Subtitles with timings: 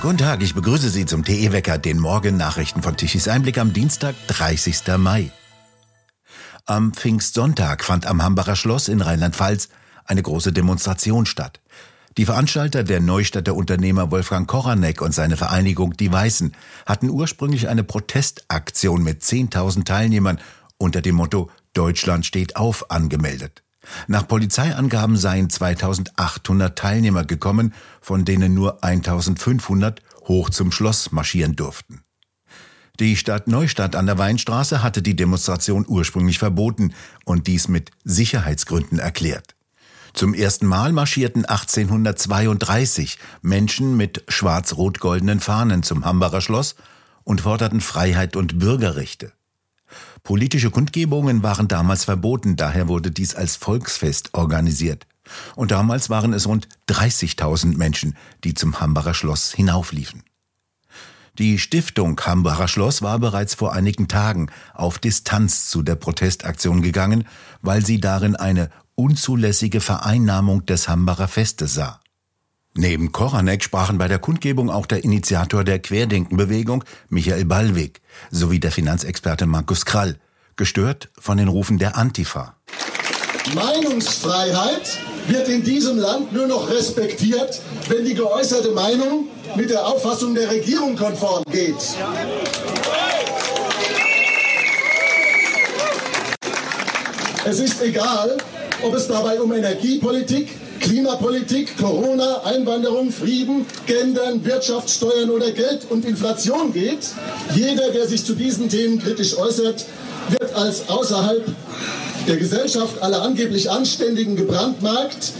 [0.00, 4.96] Guten Tag, ich begrüße Sie zum TE-Wecker, den Morgen-Nachrichten von Tichys Einblick am Dienstag, 30.
[4.96, 5.30] Mai.
[6.64, 9.68] Am Pfingstsonntag fand am Hambacher Schloss in Rheinland-Pfalz
[10.06, 11.60] eine große Demonstration statt.
[12.16, 16.56] Die Veranstalter der Neustädter Unternehmer Wolfgang Koranek und seine Vereinigung Die Weißen
[16.86, 20.40] hatten ursprünglich eine Protestaktion mit 10.000 Teilnehmern
[20.78, 23.62] unter dem Motto Deutschland steht auf angemeldet.
[24.06, 32.02] Nach Polizeiangaben seien 2800 Teilnehmer gekommen, von denen nur 1500 hoch zum Schloss marschieren durften.
[32.98, 36.92] Die Stadt Neustadt an der Weinstraße hatte die Demonstration ursprünglich verboten
[37.24, 39.56] und dies mit Sicherheitsgründen erklärt.
[40.12, 46.74] Zum ersten Mal marschierten 1832 Menschen mit schwarz-rot-goldenen Fahnen zum Hambacher Schloss
[47.24, 49.32] und forderten Freiheit und Bürgerrechte.
[50.22, 55.06] Politische Kundgebungen waren damals verboten, daher wurde dies als Volksfest organisiert.
[55.54, 60.22] Und damals waren es rund 30.000 Menschen, die zum Hambacher Schloss hinaufliefen.
[61.38, 67.26] Die Stiftung Hambacher Schloss war bereits vor einigen Tagen auf Distanz zu der Protestaktion gegangen,
[67.62, 71.99] weil sie darin eine unzulässige Vereinnahmung des Hambacher Festes sah.
[72.74, 78.70] Neben Koranek sprachen bei der Kundgebung auch der Initiator der Querdenkenbewegung, Michael Ballweg, sowie der
[78.70, 80.18] Finanzexperte Markus Krall,
[80.54, 82.54] gestört von den Rufen der Antifa.
[83.54, 89.26] Meinungsfreiheit wird in diesem Land nur noch respektiert, wenn die geäußerte Meinung
[89.56, 91.74] mit der Auffassung der Regierung konform geht.
[97.44, 98.36] Es ist egal,
[98.82, 100.59] ob es dabei um Energiepolitik,
[100.90, 106.98] Klimapolitik, Corona, Einwanderung, Frieden, Gendern, Wirtschaftssteuern oder Geld und Inflation geht.
[107.54, 109.84] Jeder, der sich zu diesen Themen kritisch äußert,
[110.30, 111.44] wird als außerhalb
[112.26, 115.30] der Gesellschaft aller angeblich Anständigen gebrandmarkt,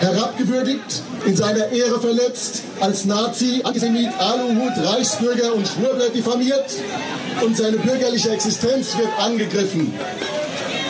[0.00, 6.66] herabgewürdigt, in seiner Ehre verletzt, als Nazi, Antisemit, Aluhut, Reichsbürger und Schwurbler diffamiert
[7.40, 9.94] und seine bürgerliche Existenz wird angegriffen.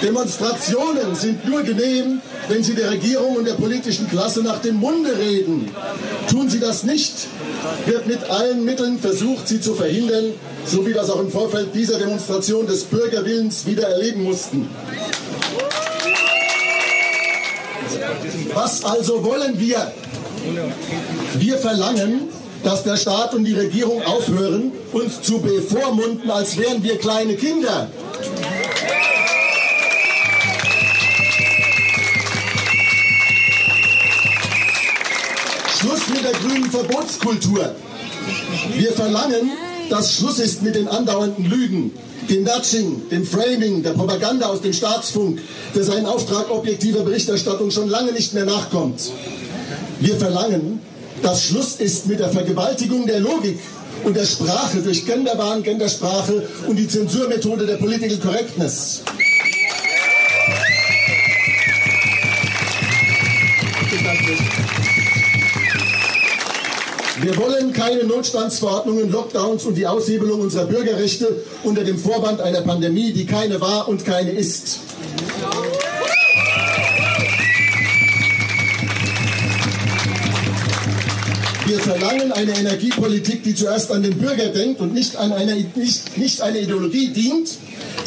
[0.03, 5.17] Demonstrationen sind nur genehm, wenn sie der Regierung und der politischen Klasse nach dem Munde
[5.17, 5.71] reden.
[6.29, 7.29] Tun sie das nicht,
[7.87, 10.33] wird mit allen Mitteln versucht, sie zu verhindern,
[10.67, 14.69] so wie das auch im Vorfeld dieser Demonstration des Bürgerwillens wieder erleben mussten.
[18.53, 19.93] Was also wollen wir?
[21.39, 22.29] Wir verlangen,
[22.65, 27.89] dass der Staat und die Regierung aufhören, uns zu bevormunden, als wären wir kleine Kinder.
[36.71, 37.75] Verbotskultur.
[38.75, 39.51] Wir verlangen,
[39.89, 41.93] dass Schluss ist mit den andauernden Lügen,
[42.29, 45.41] dem Nudging, dem Framing, der Propaganda aus dem Staatsfunk,
[45.75, 49.11] der seinen Auftrag objektiver Berichterstattung schon lange nicht mehr nachkommt.
[50.01, 50.81] Wir verlangen,
[51.23, 53.59] dass Schluss ist mit der Vergewaltigung der Logik
[54.05, 59.03] und der Sprache durch Genderwahn, Gendersprache und die Zensurmethode der Political Correctness.
[67.31, 73.13] Wir wollen keine Notstandsverordnungen, Lockdowns und die Aushebelung unserer Bürgerrechte unter dem Vorwand einer Pandemie,
[73.13, 74.81] die keine war und keine ist.
[81.67, 86.19] Wir verlangen eine Energiepolitik, die zuerst an den Bürger denkt und nicht, an einer, nicht,
[86.19, 87.59] nicht einer Ideologie dient,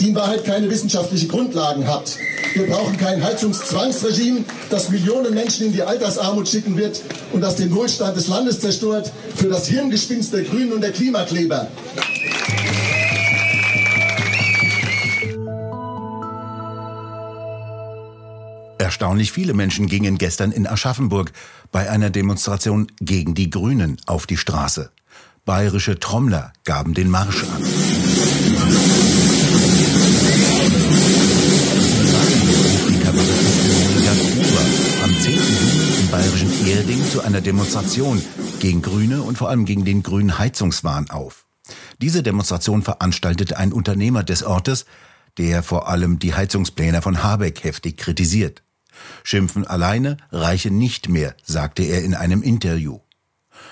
[0.01, 2.17] die in Wahrheit keine wissenschaftlichen Grundlagen hat.
[2.53, 7.74] Wir brauchen kein Heizungszwangsregime, das Millionen Menschen in die Altersarmut schicken wird und das den
[7.74, 11.68] Wohlstand des Landes zerstört für das Hirngespinst der Grünen und der Klimakleber.
[18.78, 21.31] Erstaunlich viele Menschen gingen gestern in Aschaffenburg
[21.72, 24.91] bei einer Demonstration gegen die Grünen auf die Straße.
[25.46, 27.64] Bayerische Trommler gaben den Marsch an.
[36.13, 38.22] Bayerischen Erding zu einer Demonstration
[38.59, 41.47] gegen Grüne und vor allem gegen den grünen Heizungswahn auf.
[41.97, 44.85] Diese Demonstration veranstaltete ein Unternehmer des Ortes,
[45.40, 48.61] der vor allem die Heizungspläne von Habeck heftig kritisiert.
[49.23, 52.99] Schimpfen alleine reiche nicht mehr, sagte er in einem Interview.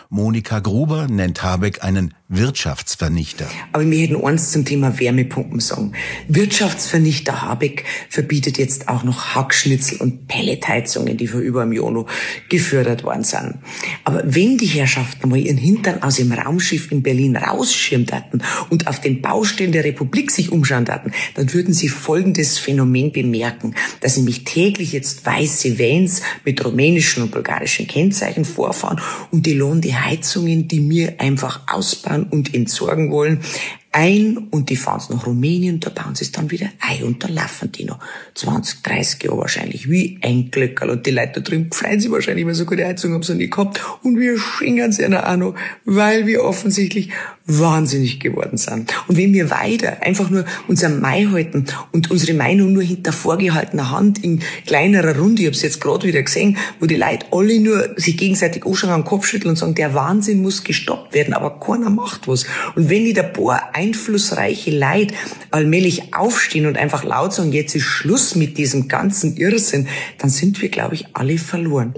[0.10, 3.48] Monika Gruber nennt Habeck einen Wirtschaftsvernichter.
[3.72, 5.94] Aber wir hätten eins zum Thema Wärmepumpen sagen.
[6.28, 12.08] Wirtschaftsvernichter Habeck verbietet jetzt auch noch Hackschnitzel und Pelletheizungen, die vor über einem Jahr noch
[12.50, 13.60] gefördert worden sind.
[14.04, 18.88] Aber wenn die Herrschaften mal ihren Hintern aus dem Raumschiff in Berlin rausschirmen hatten und
[18.88, 24.18] auf den Baustellen der Republik sich umschauen hatten, dann würden sie folgendes Phänomen bemerken, dass
[24.18, 29.00] nämlich täglich jetzt weiße Vans mit rumänischen und bulgarischen Kennzeichen vorfahren
[29.32, 33.42] und die Million die Heizungen, die wir einfach ausbauen und entsorgen wollen,
[33.92, 37.28] ein und die fahren nach Rumänien, da bauen sie es dann wieder ein und da
[37.28, 38.00] laufen die noch
[38.36, 42.46] 20, 30 Jahre wahrscheinlich wie ein Glöckerl und die Leute da drüben freuen sich wahrscheinlich,
[42.46, 45.56] weil so gute Heizung haben sie nie gehabt und wir schenken sie einer auch noch,
[45.84, 47.10] weil wir offensichtlich
[47.46, 48.94] wahnsinnig geworden sind.
[49.08, 53.92] Und wenn wir weiter einfach nur unser Mai halten und unsere Meinung nur hinter vorgehaltener
[53.92, 57.60] Hand in kleinerer Runde, ich habe es jetzt gerade wieder gesehen, wo die Leute alle
[57.60, 61.60] nur sich gegenseitig anschauen, am Kopf schütteln und sagen, der Wahnsinn muss gestoppt werden, aber
[61.60, 62.46] keiner macht was.
[62.76, 65.16] Und wenn die ein paar einflussreiche Leute
[65.50, 69.88] allmählich aufstehen und einfach laut sagen, jetzt ist Schluss mit diesem ganzen Irrsinn,
[70.20, 71.94] dann sind wir, glaube ich, alle verloren.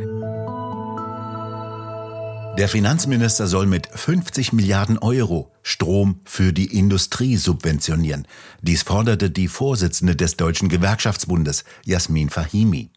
[2.57, 8.27] Der Finanzminister soll mit 50 Milliarden Euro Strom für die Industrie subventionieren.
[8.62, 12.91] Dies forderte die Vorsitzende des Deutschen Gewerkschaftsbundes, Jasmin Fahimi.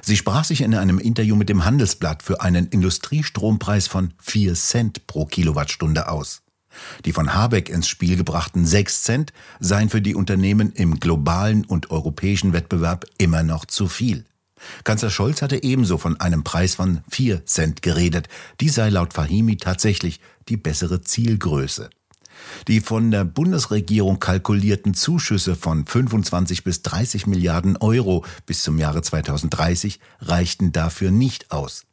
[0.00, 5.06] Sie sprach sich in einem Interview mit dem Handelsblatt für einen Industriestrompreis von 4 Cent
[5.06, 6.42] pro Kilowattstunde aus.
[7.04, 11.90] Die von Habeck ins Spiel gebrachten 6 Cent seien für die Unternehmen im globalen und
[11.90, 14.24] europäischen Wettbewerb immer noch zu viel.
[14.84, 18.28] Kanzler Scholz hatte ebenso von einem Preis von 4 Cent geredet.
[18.60, 21.90] Die sei laut Fahimi tatsächlich die bessere Zielgröße.
[22.68, 29.02] Die von der Bundesregierung kalkulierten Zuschüsse von 25 bis 30 Milliarden Euro bis zum Jahre
[29.02, 31.84] 2030 reichten dafür nicht aus.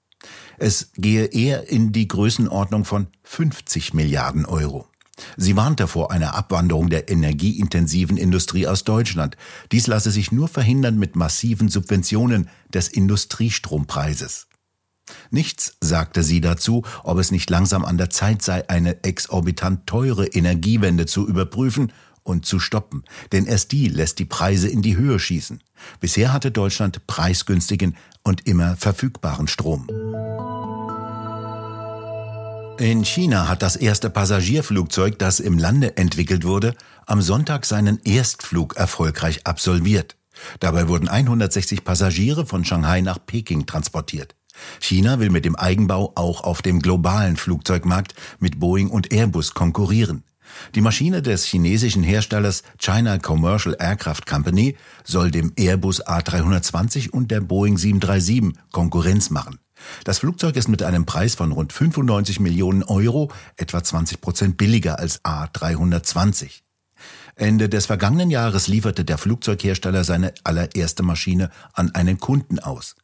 [0.58, 4.88] Es gehe eher in die Größenordnung von 50 Milliarden Euro.
[5.38, 9.38] Sie warnte vor einer Abwanderung der energieintensiven Industrie aus Deutschland.
[9.72, 14.48] Dies lasse sich nur verhindern mit massiven Subventionen des Industriestrompreises.
[15.32, 20.28] Nichts sagte sie dazu, ob es nicht langsam an der Zeit sei, eine exorbitant teure
[20.28, 21.92] Energiewende zu überprüfen
[22.24, 25.62] und zu stoppen, denn erst die lässt die Preise in die Höhe schießen.
[26.00, 29.88] Bisher hatte Deutschland preisgünstigen und immer verfügbaren Strom.
[32.80, 36.76] In China hat das erste Passagierflugzeug, das im Lande entwickelt wurde,
[37.06, 40.16] am Sonntag seinen Erstflug erfolgreich absolviert.
[40.62, 44.36] Dabei wurden 160 Passagiere von Shanghai nach Peking transportiert.
[44.80, 50.24] China will mit dem Eigenbau auch auf dem globalen Flugzeugmarkt mit Boeing und Airbus konkurrieren.
[50.76, 57.42] Die Maschine des chinesischen Herstellers China Commercial Aircraft Company soll dem Airbus A320 und der
[57.42, 59.60] Boeing 737 Konkurrenz machen.
[60.04, 65.00] Das Flugzeug ist mit einem Preis von rund 95 Millionen Euro etwa 20 Prozent billiger
[65.00, 66.62] als A320.
[67.36, 72.96] Ende des vergangenen Jahres lieferte der Flugzeughersteller seine allererste Maschine an einen Kunden aus.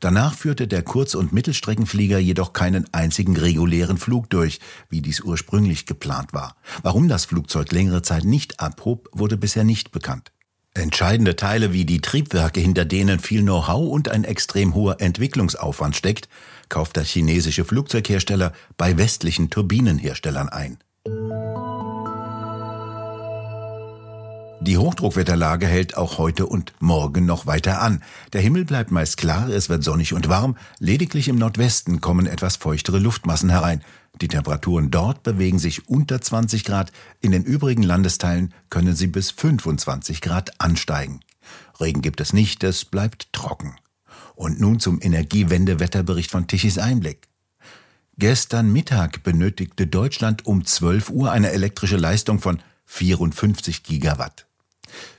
[0.00, 5.86] Danach führte der Kurz- und Mittelstreckenflieger jedoch keinen einzigen regulären Flug durch, wie dies ursprünglich
[5.86, 6.56] geplant war.
[6.82, 10.32] Warum das Flugzeug längere Zeit nicht abhob, wurde bisher nicht bekannt.
[10.74, 16.28] Entscheidende Teile wie die Triebwerke, hinter denen viel Know-how und ein extrem hoher Entwicklungsaufwand steckt,
[16.68, 20.78] kauft der chinesische Flugzeughersteller bei westlichen Turbinenherstellern ein.
[24.60, 28.02] Die Hochdruckwetterlage hält auch heute und morgen noch weiter an.
[28.32, 32.56] Der Himmel bleibt meist klar, es wird sonnig und warm, lediglich im Nordwesten kommen etwas
[32.56, 33.84] feuchtere Luftmassen herein.
[34.20, 36.90] Die Temperaturen dort bewegen sich unter 20 Grad,
[37.20, 41.20] in den übrigen Landesteilen können sie bis 25 Grad ansteigen.
[41.80, 43.76] Regen gibt es nicht, es bleibt trocken.
[44.34, 47.28] Und nun zum Energiewende-Wetterbericht von Tichys Einblick.
[48.18, 54.47] Gestern Mittag benötigte Deutschland um 12 Uhr eine elektrische Leistung von 54 Gigawatt.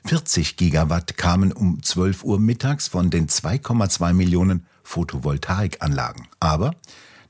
[0.04, 6.26] 40 Gigawatt kamen um 12 Uhr mittags von den 2,2 Millionen Photovoltaikanlagen.
[6.40, 6.74] Aber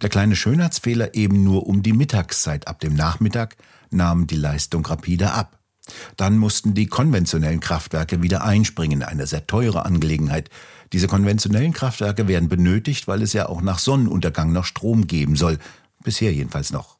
[0.00, 2.68] der kleine Schönheitsfehler eben nur um die Mittagszeit.
[2.68, 3.56] Ab dem Nachmittag
[3.90, 5.58] nahm die Leistung rapide ab.
[6.16, 10.48] Dann mussten die konventionellen Kraftwerke wieder einspringen, eine sehr teure Angelegenheit.
[10.92, 15.58] Diese konventionellen Kraftwerke werden benötigt, weil es ja auch nach Sonnenuntergang noch Strom geben soll.
[16.02, 16.96] Bisher jedenfalls noch.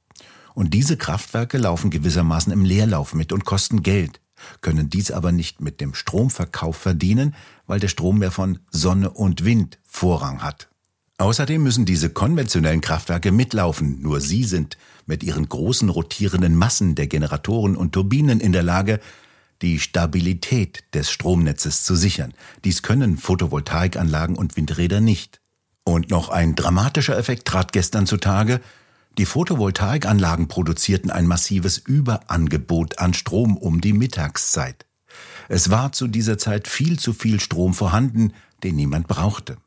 [0.55, 4.21] Und diese Kraftwerke laufen gewissermaßen im Leerlauf mit und kosten Geld
[4.61, 7.35] können dies aber nicht mit dem Stromverkauf verdienen,
[7.67, 10.69] weil der Strom mehr von Sonne und Wind Vorrang hat.
[11.19, 17.09] Außerdem müssen diese konventionellen Kraftwerke mitlaufen, nur sie sind mit ihren großen rotierenden Massen der
[17.09, 19.01] Generatoren und Turbinen in der Lage,
[19.61, 22.33] die Stabilität des Stromnetzes zu sichern.
[22.65, 25.41] Dies können Photovoltaikanlagen und Windräder nicht.
[25.85, 28.61] Und noch ein dramatischer Effekt trat gestern zutage,
[29.21, 34.87] die Photovoltaikanlagen produzierten ein massives Überangebot an Strom um die Mittagszeit.
[35.51, 39.59] Es war zu dieser Zeit viel zu viel Strom vorhanden, den niemand brauchte.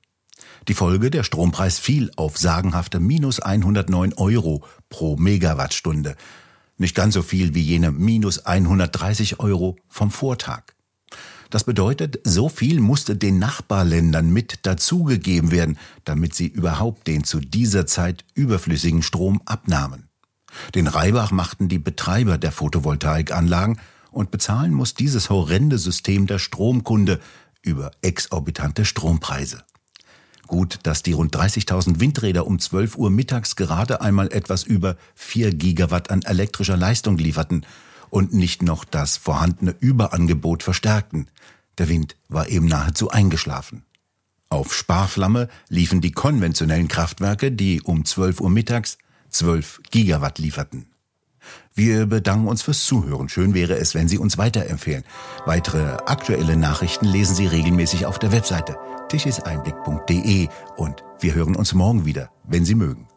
[0.67, 6.15] Die Folge, der Strompreis fiel auf sagenhafte minus 109 Euro pro Megawattstunde.
[6.77, 10.63] Nicht ganz so viel wie jene minus 130 Euro vom Vortag.
[11.53, 17.39] Das bedeutet, so viel musste den Nachbarländern mit dazugegeben werden, damit sie überhaupt den zu
[17.39, 20.09] dieser Zeit überflüssigen Strom abnahmen.
[20.73, 23.79] Den Reibach machten die Betreiber der Photovoltaikanlagen
[24.09, 27.19] und bezahlen muss dieses horrende System der Stromkunde
[27.61, 29.63] über exorbitante Strompreise.
[30.47, 35.53] Gut, dass die rund 30.000 Windräder um 12 Uhr mittags gerade einmal etwas über 4
[35.53, 37.63] Gigawatt an elektrischer Leistung lieferten
[38.13, 41.29] und nicht noch das vorhandene Überangebot verstärkten.
[41.79, 43.85] Der Wind war eben nahezu eingeschlafen.
[44.49, 48.99] Auf Sparflamme liefen die konventionellen Kraftwerke, die um 12 Uhr mittags
[49.31, 50.85] 12 Gigawatt lieferten.
[51.73, 53.29] Wir bedanken uns fürs Zuhören.
[53.29, 55.03] Schön wäre es, wenn Sie uns weiterempfehlen.
[55.47, 58.77] Weitere aktuelle Nachrichten lesen Sie regelmäßig auf der Webseite
[59.09, 63.07] tischiseinblick.de und wir hören uns morgen wieder, wenn Sie mögen.